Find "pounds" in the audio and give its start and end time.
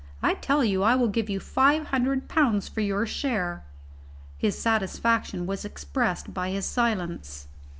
2.27-2.67